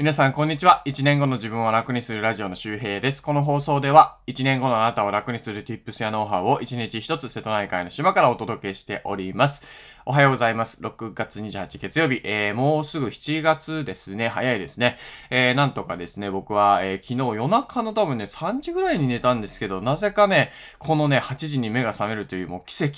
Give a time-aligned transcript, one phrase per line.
[0.00, 0.84] 皆さん、こんにちは。
[0.86, 3.20] 1年後の自分を楽にするラジオの周平です。
[3.20, 9.66] この放送では、1年後のあなたを楽にする tips やノウハウを1日1つ瀬戸内海の島からお届けしております。
[10.06, 10.80] おはようございます。
[10.84, 14.28] 6月28月曜日、えー、もうすぐ7月ですね。
[14.28, 14.98] 早いですね。
[15.30, 22.94] えー、なんとかですね、僕は、えー、昨日夜中の多分ね、3時ぐらいに寝たんですけど、なぜかね、このね、8時に目が覚めるというもう奇跡。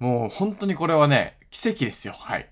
[0.00, 2.14] もう本当にこれはね、奇跡ですよ。
[2.18, 2.48] はい。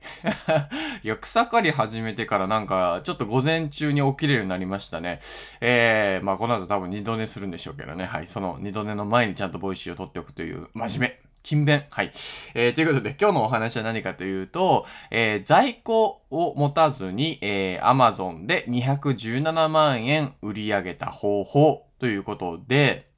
[1.02, 5.20] いや、草刈り始めてからなんか、ちょっと午前中に起きれるようになりましたね。
[5.60, 8.04] えー、まあこの後多分二度寝するんでしょうけどね。
[8.04, 8.26] はい。
[8.26, 11.24] その二度寝の前にちゃんと Voicyを録っておくという真面目。
[11.44, 11.84] 勤勉。
[11.90, 12.10] はい。
[12.54, 23.13] えー、ということで、今日のお話は何かというと、えー、在庫を持たずに、えー、Amazon で217万円売り上げた方法ということで、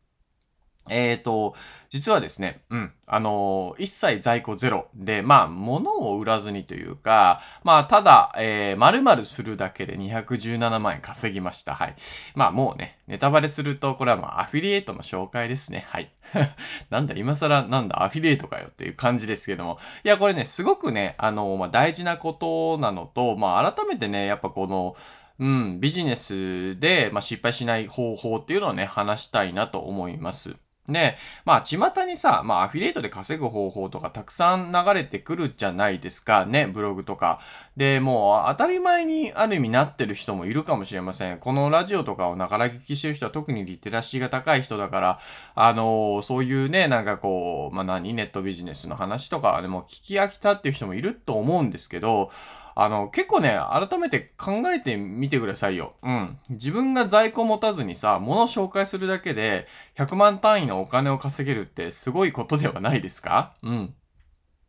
[0.88, 1.54] えっ、ー、と、
[1.88, 11.74] 実はですね、うん、あのー、一切在庫ゼロで、まあ、物を売らずにというか、まあ、ただ、えー、〇〇するだけで217万円稼ぎました。
[11.74, 11.94] はい。
[12.34, 15.86] まあ、もうね、ネタバレすると、これはまあ、アフィリエイトの紹介ですね。
[15.88, 16.10] はい。
[16.90, 19.78] なんだ、今更、なんだ、アフィリエイトかよっていう感じですけども。
[20.04, 24.96] いや、これね、すごくね、あのー、まあ、大事なことなのと、まあ、改めてね、やっぱこの、
[25.38, 30.56] うん、ビジネスで、まあ、失敗しない方法っていうのをね、話したいなと思います。
[30.88, 36.46] で、まあ、巷にさ、まあ、アフィリエイトで稼ぐ方法とかたくさん流れてくるじゃないですか。
[36.46, 37.40] ね、ブログとか。
[37.76, 41.38] で、もう当たり前にある意味なってる人もいるかもしれません。
[41.38, 45.20] このラジオとかをながら聞きしてる人は特にリテラシーが高い人だから、
[45.54, 52.30] あのー、そういうね、なんかこう、まあ、何、ネットビジネスの話とかでも聞き飽きたっていう人もいると思うんですけど、
[52.78, 55.94] あの、結構ね、改めて考えてみてくださいよ。
[56.02, 56.38] うん。
[56.50, 63.54] 自分が在庫持たずにさ、物を紹介するだけで、100万単位のお金を稼げるってすごいことではないですか？
[63.62, 63.94] うん。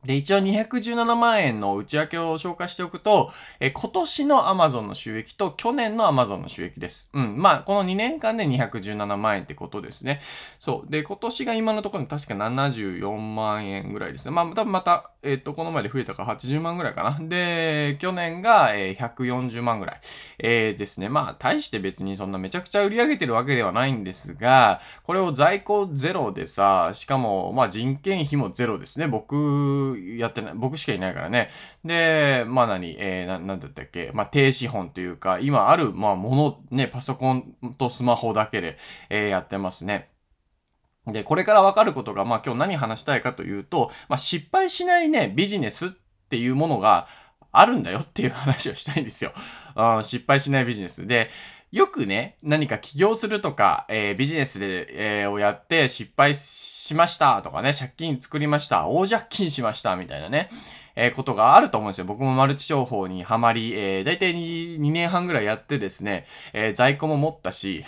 [0.05, 7.09] で、一応217万円の内訳を紹介しておくと、え今年の Amazon の収益と去年の Amazon の収益です。
[7.13, 7.41] うん。
[7.41, 10.21] まあ、この2年間で217万円ってことですね。
[10.59, 10.91] そう。
[10.91, 14.31] で、今年が今のところに確か74万円ぐらいですね。
[14.31, 17.17] まあ、多分また、えっ、と、この前で増えたから80万ぐらいかな。
[17.27, 20.01] で、去年が、えー、140万ぐらい、
[20.39, 21.09] えー、ですね。
[21.09, 29.07] まあ、大して別にそんなめちゃくちゃ売り上げてるわけではないんですが、これを在庫ゼロでさ、しかも、まあ、人件費もゼロですね。
[29.07, 31.49] 僕、やってない、僕しかいないからね。
[31.85, 38.77] で、まあ何、えー、な、なんだったっけ、まあ低資本というか、今ある、まあもの、ね、パソコンとスマホだけで、
[39.09, 40.09] えー、やってますね。
[41.05, 45.89] で、これからわかることが、まあ今日何話したいかというと、まあ失敗しないね、ビジネスっ
[46.29, 47.07] ていうものが
[47.51, 49.31] あるんだよっていう話をしたいんですよ。
[49.75, 51.07] あ失敗しないビジネス。
[51.07, 51.29] で、
[51.71, 54.87] よくね、何か起業するとか、えー、ビジネスで、
[55.21, 60.49] えー、をやって失敗しましたとかね、借金作りました、大借金しましたみたいなね、
[60.95, 62.05] えー、ことがあると思うんですよ。
[62.05, 67.83] 僕もマルチ商法にはまり、えー、大体 2, 2年半ぐらいやってですね、えー、在庫も持ったし、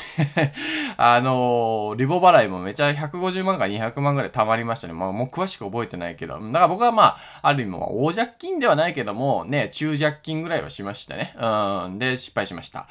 [0.97, 4.93] あのー、リボ払いもめちゃ150万か200万ぐらい貯まりましたね。
[4.93, 6.33] まあもう詳しく覚えてないけど。
[6.33, 11.33] だから僕はまあ、ある意味大借金ではないけども、ね、中借金ぐらいはしましたね。
[11.39, 11.99] うん。
[11.99, 12.87] で、失敗しました。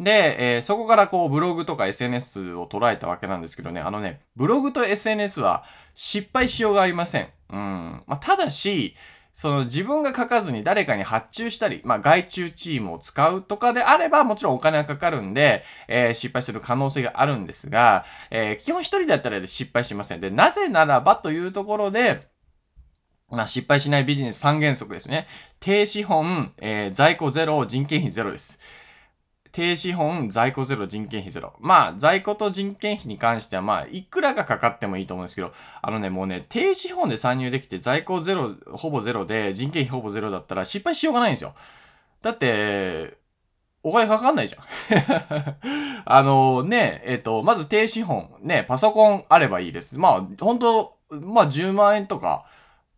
[0.00, 5.64] で、えー、そこからこうブログとか SNS を捉えたわけなんですけどね、あのね、ブログと SNS は
[5.94, 7.28] 失敗しようがありません。
[7.50, 8.02] うん。
[8.06, 8.94] まあ、ただし、
[9.32, 20.20] その自分が書かずに誰かに発注したり、まあ外注チームを使うとかであればもちろんお金がかかるんで、えー、失敗する可能性があるんですが、えー、基本一人だったら失敗しません。
[20.20, 22.26] で、なぜならばというところで、
[23.30, 25.26] まあ、失敗しないビジネス3原則ですね。
[25.60, 28.58] 低資本、えー、在庫ゼロ、人件費ゼロです。
[29.58, 31.52] 低資本、在庫ゼロ、人件費ゼロ。
[31.58, 35.52] まあ、在庫と人件費に関しては、まあ、いくらがかかってもいいと思うんですけど、
[35.82, 41.54] あのね、もうね、低資本で参入できて、在庫ゼロ、ほぼゼロで、人件費ほぼゼロだったら失敗しようがないんですよ。
[42.22, 43.18] だって、
[43.82, 45.56] お金かかんないじゃん。
[46.06, 49.98] あのね、えっ、と、まず低資本、ね、パソコンあればいいです。
[49.98, 52.46] まあ、本当まあ10万円とか、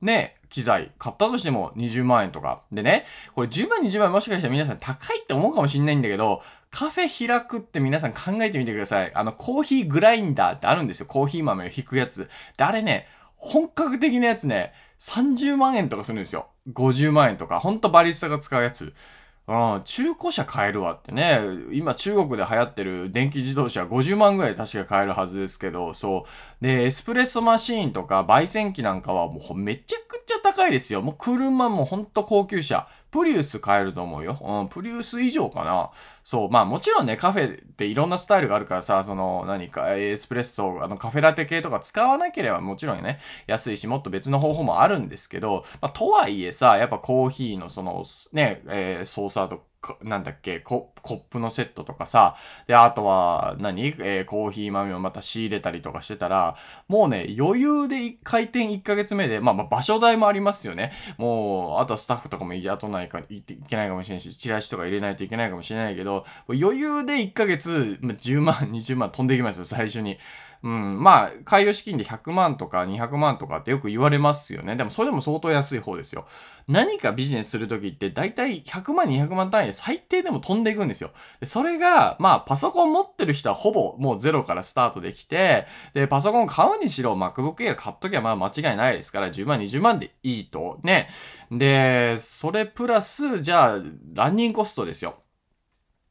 [0.03, 2.62] ね、機材買ったとしても20万円とか。
[2.72, 9.13] でね、これ10万20万もしかしたら皆さん高いって思うかもしんないんだけど、カフェ開くって皆さん考えてみてください。
[9.15, 11.07] あの、コーヒーグラインダーってあるんですよ。
[11.07, 12.28] コーヒー豆を引くやつ。
[12.57, 16.48] で、あれね、本格的なやつね、30万円とかするんですよ。
[16.72, 17.60] 50万円とか。
[17.60, 18.95] ほんとバリスタが使うやつ。
[19.50, 21.41] うん、中古車買えるわってね。
[21.72, 26.24] 今中国で流行ってる電気自動車50万ぐらい確か買えるはずですけど、そ
[26.60, 26.64] う。
[26.64, 31.02] で、エスプレッソマシーンとか焙煎機なんかはもうめちゃくちゃ高いですよ。
[31.02, 32.86] もう車もほんと高級車。
[33.10, 34.39] プリウス買えると思うよ。
[34.41, 35.91] うん、プリウス以上かな。
[36.22, 36.51] そう。
[36.51, 49.70] まあもちろんね、カフェっていろんなスタイルがあるからさ、その何かエスプレッソ、あのカフェラテ系とか使わなければもちろんね、安いしもっと別の方法もあるんですけど、まあとはいえさ、やっぱコーヒーのそのね、えー、ソーサーと
[50.03, 52.36] なんだっけコ、コップのセットとかさ、
[52.66, 56.56] で、あとは何、えー、コーヒー豆をまた仕入れたりとかしてたら、
[56.86, 60.92] もうね、余裕で開店1ヶ月目で、まあまあ場所代もありますよね。
[61.16, 70.18] もう、あとはスタッフとかも雇ないか、いけないかもしれないし、チラシとか入れないといけないかもしれないけど、余裕で1ヶ月、10万、20万飛んでいきますよ、最初に。
[70.62, 74.77] うん、まあ、開業資金で100万とか200万とかってよく言われますよね。
[74.77, 76.27] でもそれでも相当安い方ですよ。
[76.68, 81.12] 何かビジネスするときって大体100万200万単位で最低でも飛んでいくんですよ。
[81.41, 90.78] でそれが、まあ、パソコン持ってる人はほぼもうゼロからスタートできて、で、パソコン買うにしろ MacBook Air 買っときゃまあ間違いないですから、10万20万でいいと。
[90.83, 91.09] ね。
[91.51, 93.78] で、それプラス、じゃあ、
[94.12, 95.21] ランニングコストですよ。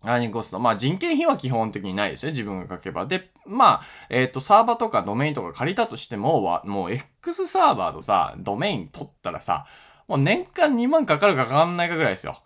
[0.03, 0.59] ラーニングコスト。
[0.59, 2.31] まあ人件費は基本的にないですね。
[2.31, 3.05] 自分が書けば。
[3.05, 9.65] で、まあ、えっ、ー、と、サーバーとかドメインとか借りたとしても、はもう X サーバーとさ、ドメイン取ったらさ、
[10.07, 12.41] もう年間2万かかるかかかんないかぐらいですよ。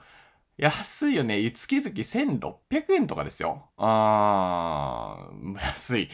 [0.58, 1.50] 安いよね。
[1.52, 3.70] 月々1600円とかですよ。
[3.78, 6.10] あー、安い。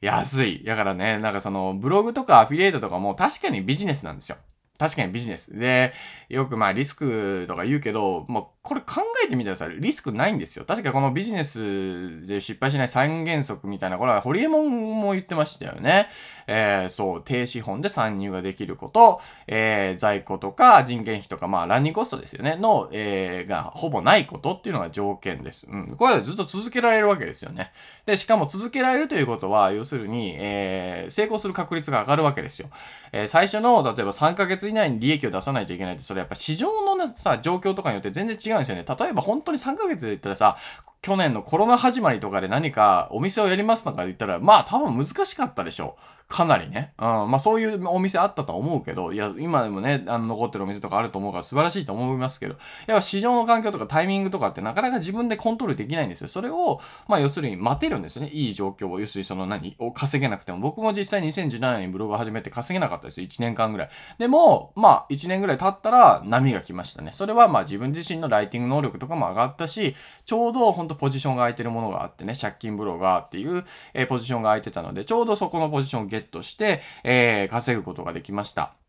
[0.00, 0.64] 安い。
[0.64, 4.36] だからね、なんかその、ブログとかアフィリエイトとかも確かにビジネスなんですよ。
[4.78, 5.56] 確かにビジネス。
[5.56, 5.92] で、
[6.28, 10.64] よくまあリスクとか言うけど、もうこれ考えてみたらさ、リスクないんですよ。
[10.64, 16.08] 確かこのビジネスで失敗しない三原則みたいな、これはホリエモンも言ってましたよね。
[16.46, 25.66] えー、そう、低資本で参入ができること、えー、在庫とか人件費とか、まあランニングコストですよね、の、えー、がほぼないことっていうのが条件です。
[25.68, 25.96] うん。
[25.96, 27.72] これはずっと続けられるわけですよね。
[28.06, 32.68] で、しかも続けられるということは、要するに、えー、成功する確率が上がるわけですよ。
[33.10, 38.84] えー、最初の、例えば3ヶ月以内に利益を出さないといけないって、それやっぱ市場のさ、状況とかによって全然違うんですよね。
[38.88, 40.56] 例えば本当に3ヶ月で言ったらさ、
[41.02, 46.22] 去年のコロナ始まりとかで何かお店をやりますとか言ったら、まあ多分難しかったでしょう。
[46.32, 46.94] かなりね。
[46.96, 47.04] うん。
[47.04, 52.54] まあそういうお店あったと思うけど、いや、今でもね、あの、残ってるお店とかあると思うから素晴らしいと思いますけど、
[52.86, 56.28] やっぱ市場の環境とかタイミングとかってなかなか自分でコントロールできないんですよ。
[56.28, 58.30] それを、まあ要するに待てるんですね。
[58.32, 59.00] いい状況を。
[59.00, 59.74] 要するにその何？
[59.78, 60.60] を稼げなくても。
[60.60, 63.20] 僕も実際2017年にブログを始めて稼げなかったです。
[63.20, 63.88] 1年間ぐらい。
[64.18, 67.10] でも、まあ1年ぐらい経ったら波が来ましたね。
[67.12, 69.94] それはまあ自分自身のライティング能力とかも上がったし、
[70.24, 78.81] ちょうどほんとポジションが空いてるものがあってね、借金ブロガーっていう、えー、ポジションが空いてたので、ちょうどそこのポジションをゲットして、えー、稼ぐことができました。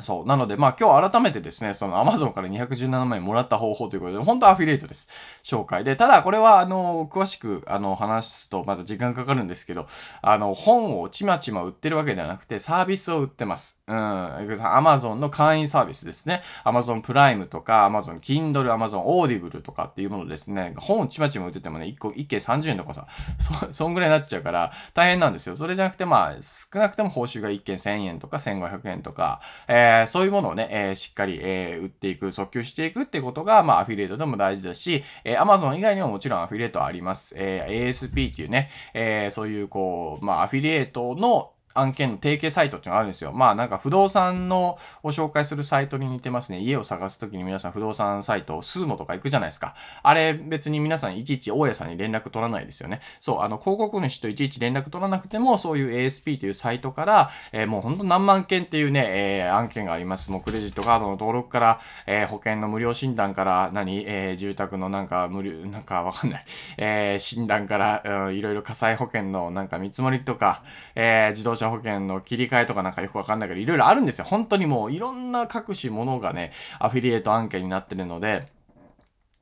[0.00, 0.26] そう。
[0.26, 5.08] なので、まあ今日改めてですね、その Amazon から217万円もらった方法ということで、本当アフィリエイトです。
[5.44, 5.94] 紹介で。
[5.94, 9.86] ただこれは、あの、詳しく、あの、話すとまた時間かかるんですけど、
[10.20, 13.82] あの、本をちまちま売ってるわけではなくて、サービスを売ってます。
[13.86, 13.96] うん。
[13.96, 16.42] Amazon の会員サービスですね。
[16.64, 20.74] Amazon プライムとか、Amazon Kindle、Amazon Audible とかっていうものですね。
[20.76, 23.06] 本をちまちま売っててもね、1個、1件30円とかさ、
[23.38, 25.54] そ、そんぐらいになっちゃうから大変なんですよ。
[25.56, 37.34] それじゃなくて、まあ、少なくても報酬が1件1000円とか1500円とか、ええー、そういうものをね、えー、しっかり、えー、売っていく、訴求していくってことが、まあ、アフィリエイトでも大事だし、えー、Amazon 以外にももちろんアフィリエイトあります。
[37.36, 43.32] えー、ASP っていうね、えー、そういう、こう、まあ、アフィリエイトの案件の提携サイトっていうのがあるんですよ。
[43.32, 46.60] まあなんか不動産のを紹介するサイトに似てますね。
[46.60, 49.74] 家を探すときに皆さん不動産サイト、スーモとか行くじゃないですか。
[50.02, 53.00] あれ別に皆さんいちいち大家さんに連絡取らないですよね。
[53.20, 60.30] そう、あの広告主といちいち連絡取らなくてもそういう ASP というサイトから、えー、もうほんと何万件っていうね、えー、案件があります。
[60.30, 66.44] もうクレジットカードの登録から、えー、保険の無料診断から、何、え、住宅のなんか無料、なんかわかんない、
[66.76, 70.62] え、診断から、うん、いろいろ火災保険のなんか見積もりとか、
[70.94, 74.24] え、自動車保険の切り替えとかなんかよくわかんないけど、いろいろあるんですよ。
[74.24, 78.46] 本当にもういろんな各種ものがね、アフィリエイト案件になってるので、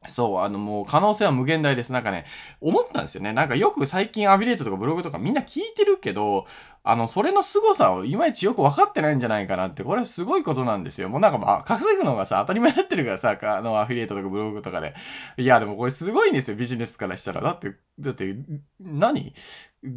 [0.09, 1.93] そう、あのもう可能性は無限大です。
[1.93, 2.25] なんかね、
[2.61, 3.33] 思ったんですよね。
[3.33, 6.47] なんかよく最近アフィリエイトとかブログとかみんな聞いてるけど、
[6.85, 11.09] あの、それの凄さをいまいちよく分かってないんじゃないかなって、これはすごいことなんですよ。
[11.09, 14.93] もうなんかまあ、稼ぐのがさ、当たり前になってるからさ、あの、アフィリエイトとかブログとかで。
[15.37, 17.41] いや、でもこれすごいんですよ、ビジネスからしたら。
[17.41, 18.35] だって、だって、
[18.81, 19.33] 何？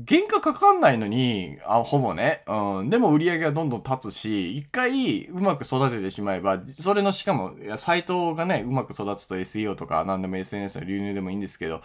[0.08, 2.44] 原価かかんないのに、あ、ほぼね。
[2.48, 2.89] うん。
[2.89, 11.82] でも売り上げがどんどん立つし、一回うまく育ててしまえば、それのしかも、サイトがね、うまく育つと SEO とか何でも SNS の流入でもいいんですけど、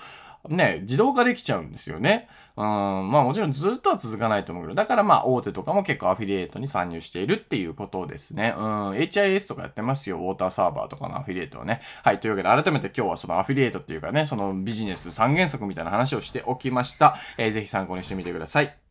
[0.48, 2.28] ね、自動化できちゃうんですよね。
[2.56, 8.54] うん、まあもちろんずっとは続かないと思うけど、だからまあ大手とかも結構アフィリエイトに参入しているっていうことですね。
[8.56, 10.18] うん、HIS とかやってますよ。
[10.18, 11.80] ウォーターサーバーとかのアフィリエイトはね。
[12.02, 17.16] はい、というわけで改めて今日はそのアフィリエイトっていうかね、そのビジネス三原則みたいな話をしておきました。
[17.36, 18.89] えー、ぜひ参考にしてみてください。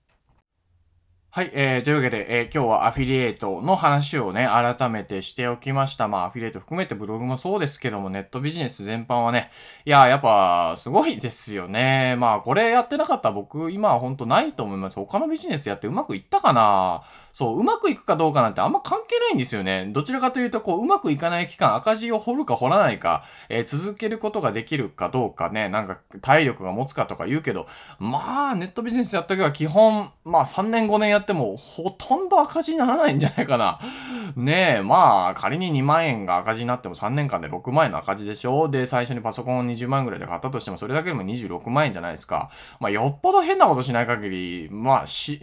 [1.32, 6.08] はい、えー、というわけで、えー、今日はアフィリエイトの話をね、改めてしておきました。
[6.08, 9.52] まあ、アフィリエイト含めてブログもそうですけども、ネットビジネス全般はね、
[9.86, 12.16] いや、やっぱ、すごいですよね。
[12.18, 14.96] まあ、これやってなかったら僕、今はほんとないと思います。
[14.96, 17.04] 他のビジネスやってうまくいったかな？
[17.32, 19.86] そう、うまくいくかどうかなんてあんま関係ないんですよね。
[19.94, 27.68] どちらかというと、こう、うまくいかない期間、赤字を掘るか掘らないか、えー、続けることができるかどうかね、なんか体力が持つかとか言うけど、
[28.00, 33.80] まあ、ネットビジネスやった時は基本、まあ、3年5年やっても、ほとんど赤字にならないんじゃないかな。
[34.36, 42.50] ねえ、まあ、仮に2万円が赤字になっても3年間で6万円の赤字でしょで、最初にパソコンを20万円ぐらいで買ったとしても、それだけでも26万円じゃないですか。
[42.80, 45.40] まあ、よっぽど変なことしない限り、まあ、 死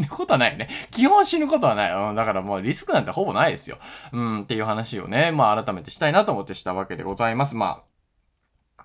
[0.00, 0.68] ぬことはないよね。
[0.90, 1.92] 基本死ぬことはない。
[1.92, 3.78] うん、だからもうリスクなんてほぼないですよ。
[4.12, 7.56] うん、っていう話をね、まあ、改めてしたいなと思ってしたわけでございます。
[7.56, 7.91] まあ、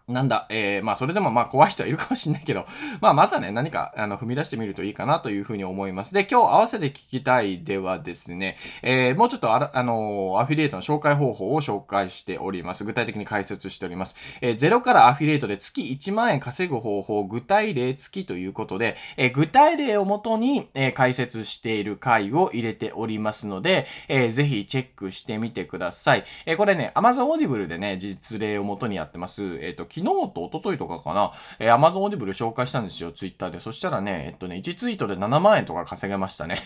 [0.08, 2.66] なんだ、えー、まあそれでもまあ怖い人はいるかもしんないけど、
[3.02, 6.14] まあまずはね、何かあの踏み出してみるといいかなというふうに思います。
[6.14, 12.86] で、今日合わせて聞きたいではですね、えー、もうちょっとああのー、アフィリエイトの紹介方法を紹介しております。
[12.86, 14.16] 具体的に解説しております。
[14.40, 26.24] えー、ゼロからアフィリエイトで月1万円稼ぐ方法、具体例付きということで、えー、具体例をもとに、えー、解説している回を入れておりますので、えー、ぜひチェックしてみてください。
[26.46, 29.44] えー、これね、Amazon Audible でね、実例をもとにやってます。
[29.44, 33.60] えっ、ー、と、昨日と一昨日とかかな、えー、Amazon Audible 紹介したんですよ、ツイッターで。
[33.60, 36.58] そしたらね、えっとね、1ツイートで7万円とか稼げましたね。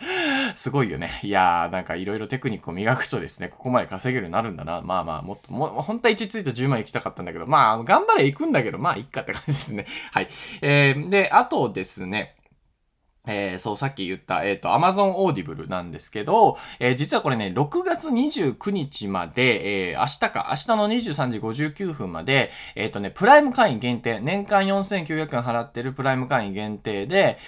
[0.54, 1.20] すごいよね。
[1.22, 4.82] いやー、なんかいろいろテクニックを磨くとですね、ここまで稼げるようになるんだな。
[4.82, 9.86] まあまあ、もっと、も本当は1ツイート10万行きたかったんだけど、まあ、頑張れ行くんだけど、まあ、いっかって感じですね。
[10.12, 10.28] はい。
[10.62, 12.34] えー、で、あとですね、
[13.26, 27.38] えー、そう、さっき言った、えっ、ー、と、Amazon Audible なんですけど、えー、実はこれね、6月29日まで、えー、明日か、明日の23時59分まで、えっ、とね、プライム会員限定、年間4900円払ってるプライム会員限定で、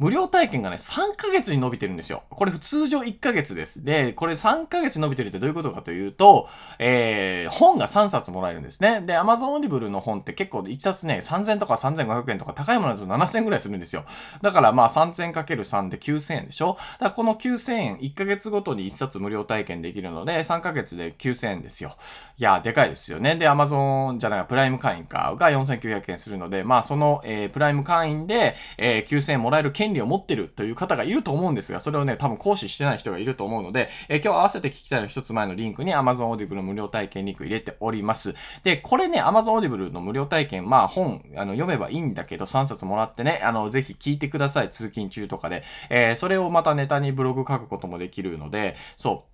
[0.00, 2.22] 無料体験がね、3ヶ月に伸びてるんですよ。
[2.30, 3.84] これ通常1ヶ月です。
[3.84, 9.02] で、これ3ヶ月伸びてるってどういうことかというと、えー、本が3冊もらえるんですね。
[9.02, 14.06] で、Amazon Audible の本って結構1冊ね、3000とか3500円とか高いものだと7000ぐらいするんですよ。
[14.40, 21.92] だからまあ 3000×3 で9000円でしょだからこの9000円、1ヶ月ごとに1冊無料体験できるので、3ヶ月で9000円ですよ。
[22.38, 23.36] いや、でかいですよね。
[23.36, 38.34] で、Amazon じゃない、プライム会員かが4900円するので、まあその、えー、プライム会員で、えー、9000円もらえる権権利を持ってるという方がいると思うんですが、それをね、多分行使してない人がいると思うので、えー、今日合わせて聞きたいの一つ前のリンクに Amazon Audible の無料体験リンク入れております。
[38.62, 44.70] で、これね、Amazon Audible の無料体験、まあ本、あの、読めばいいんだけど、3冊もらってね、あの、ぜひ聞いてください。
[44.70, 45.64] 通勤中とかで。
[45.90, 49.29] えー、それをまたネタにブログ書くこともできるので、そう。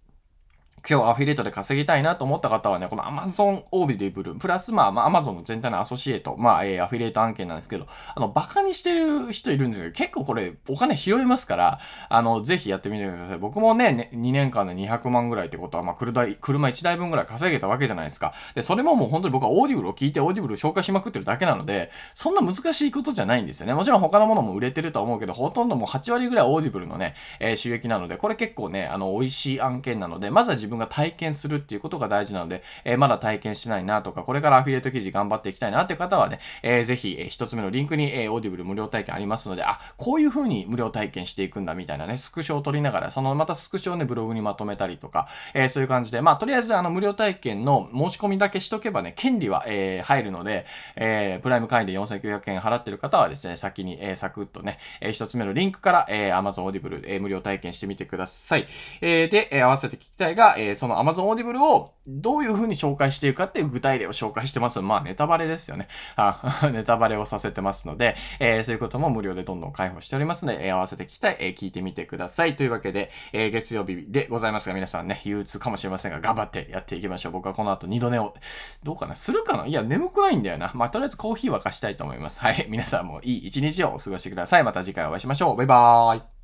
[0.89, 13.39] 今日アフィリエイトで稼ぎたいなと思った方はね、この Amazon Audible、プラスまあ、まあ、Amazon の全体のアソシエイト、まあ、えー、アフィリエイト案件なんですけど、あの、バカにしてる人いるんですけど、結構これ、お金拾いますから、あの、ぜひやってみてください。
[13.39, 18.33] 僕もね、ね2年間で200万ぐらいってことは、まあ、車、車1台分ぐらい稼げたわけじゃないですか。
[18.55, 23.75] で、それももう本当に僕はオーディブルを聞いて、オーディブルを紹介しまくってるだけなので、そんな難しいことじゃないんですよね。
[23.75, 50.67] もちろん他のものも売れてるとは思うけど、ほとんどもう8割ぐらいオーディブルのね、えー、収益なので、これ結構ね、あの、美味しい案件なので、まずは自分が体験するっていうことが大事なので、えー、まだ体験してないなとか、これからアフィリエイト記事頑張っていきたいなっていう方はね、えー、ぜひ、えー、一つ目のリンクに、えー、オーディブル無料体験ありますので、あ、こういう風に無料体験していくんだみたいなね、スクショを取りながら、そのまたスクショをね、ブログにまとめたりとか、えー、そういう感じで、まあ、とりあえずあの無料体験の申し込みだけしとけばね、権利は、えー、入るので、
[50.97, 58.67] えー、プライム会員で4900円払ってる方はですね、先に、えー、サクッとね、えー、一つ目のリンクから、えー、Amazon Audible、えー、無料体験してみてください。
[59.01, 64.81] えー、で、えー、合わせて聞きたいが、えー、えその Amazon Audible をどういう風に紹介していくかっていう具体例を紹介してます。
[64.81, 65.89] まあ、ネタバレですよね。
[66.17, 72.57] あ ネタバレをさせてますので、えー、そういうことも無料でどんどん開放しておりますので、えー、合わせて聞きたい、え、聞いてみてください。
[72.57, 77.33] というわけで、え、月曜日でございますが、皆さんね、憂鬱かもしれませんが、頑張ってやっていきましょう。
[77.33, 78.35] 僕はこの後二度寝を、
[78.83, 79.17] どうかな？
[79.17, 79.67] するかな？
[79.67, 80.71] いや、眠くないんだよな。
[80.75, 82.41] まあ、とりあえずコーヒー沸かしたいと思います。
[82.41, 82.67] はい。
[82.69, 84.65] 皆さんもいい一日をお過ごしください。
[84.65, 85.57] また次回お会いしましょう。
[85.57, 86.36] バイバーイ。